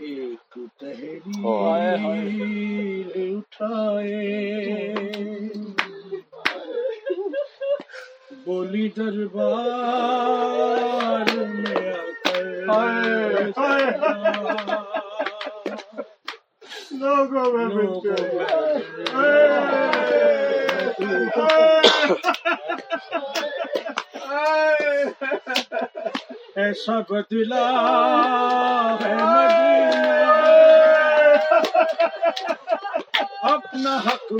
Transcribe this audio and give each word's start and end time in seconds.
ایک 0.00 0.54
تحریر 0.80 1.24
اٹھائے 3.16 4.22
بولی 8.44 8.86
دربار 8.88 10.16
میں 11.36 11.88
لوگوں 16.92 17.48
میں 17.52 17.76
ایسا 26.68 26.98
بدلا 27.10 27.66
ہے 29.00 29.12
مدینہ 29.14 30.08
اپنا 33.44 33.96
حق 34.06 34.32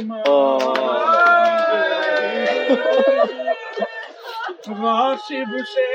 غاصب 4.80 5.56
سے 5.72 5.86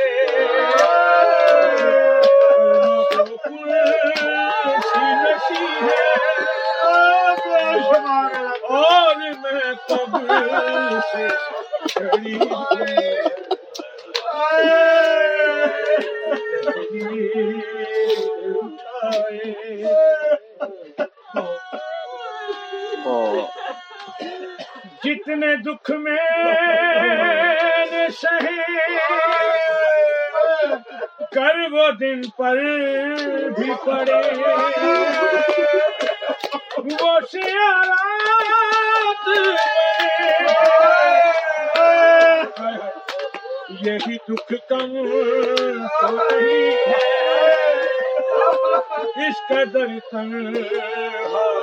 اور 8.71 9.15
میں 9.41 9.73
قبر 9.87 10.99
سے 11.11 13.02
جتنے 25.03 25.55
دکھ 25.65 25.91
میں 25.91 26.17
سہے 28.21 28.61
کر 31.35 31.57
وہ 31.71 31.89
دن 31.91 32.21
پر 32.37 32.57
بھی 33.57 33.71
پڑے۔ 33.85 34.21
وہ 36.77 37.19
سیارات 37.31 39.27
یہی 43.85 44.15
دکھ 44.29 44.53
کم 44.69 44.91
تو 46.01 46.11
نہیں 46.11 46.71
ہے۔ 46.87 47.01
اس 49.27 49.37
قدر 49.49 49.87
تنہا 50.11 51.62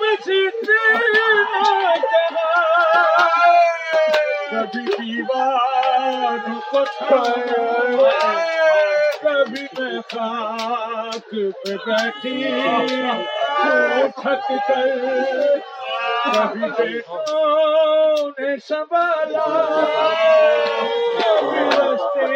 مسجد 0.00 0.68
کبھی 4.50 4.84
دیوار 4.86 6.48
کو 6.70 6.84
چھایا 6.98 8.29
خاک 10.10 11.30
پہ 11.56 11.74
بیٹھی 11.86 12.42
تھک 14.16 14.48
کر 14.68 14.88
کبھی 16.24 16.70
بیٹوں 16.70 18.30
نے 18.30 18.56
سنبھالا 18.66 19.44
کبھی 21.18 21.64
رستے 21.70 22.26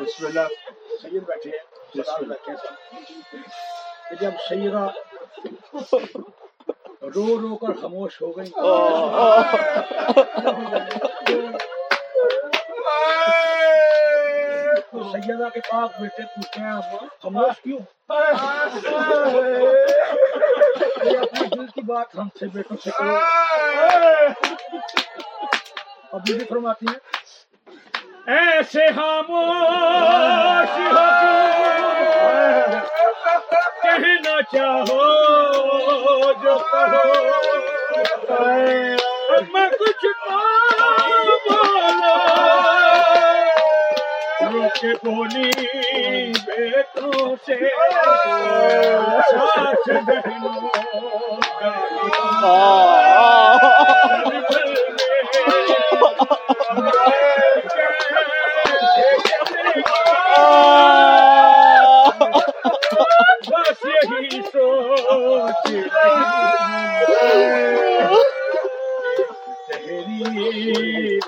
بسم 0.00 0.26
اللہ 0.26 0.48
سید 1.00 1.22
بیٹھے 1.22 1.50
ہیں 1.50 1.85
کہ 4.08 4.14
جب 4.20 4.32
سیدہ 4.48 4.88
رو 7.14 7.26
رو 7.40 7.56
کر 7.56 7.72
خاموش 7.80 8.20
ہو 8.22 8.30
گئی۔ 8.36 8.50
تو 14.90 15.02
سیدہ 15.12 15.48
کے 15.54 15.60
پاس 15.60 16.00
بیٹے 16.00 16.22
پوچھتے 16.34 16.60
ہیں 16.60 16.80
خاموش 17.22 17.60
کیوں؟ 17.62 17.78
یہ 21.04 21.18
اپنے 21.18 21.46
دل 21.56 21.66
کی 21.66 21.82
بات 21.86 22.14
ہم 22.18 22.28
سے 22.38 22.46
بیٹوں 22.52 22.76
سے 22.84 22.90
کرو 22.98 23.16
اب 26.12 26.20
یہ 26.28 26.34
بھی 26.34 26.44
فرماتی 26.44 26.86
ہیں، 26.86 26.98
ایسے 28.36 28.86
خاموش 28.96 30.70
ہو 30.78 31.04
کہنا 33.82 34.34
چاہو 34.52 35.02
جو 36.32 36.58
کہو۔ 36.72 37.04
میں 39.52 39.68
کچھ 39.78 40.04
نہ 40.28 40.40
بولو 41.44 42.14
روکے 44.52 44.92
بولی 45.04 45.50
بیٹوں 46.46 47.36
سے۔ 47.46 47.56
ساتھ 49.30 49.88
بہنوں 49.88 50.70
کا۔ 51.60 51.76
تیری 70.24 71.20